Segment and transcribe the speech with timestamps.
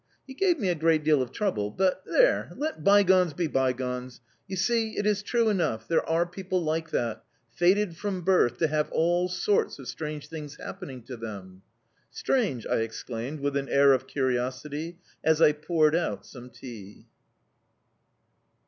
[0.25, 4.19] He gave me a great deal of trouble but there, let bygones be bygones!...
[4.47, 8.67] You see, it is true enough, there are people like that, fated from birth to
[8.67, 11.61] have all sorts of strange things happening to them!"
[12.09, 17.05] "Strange?" I exclaimed, with an air of curiosity, as I poured out some tea.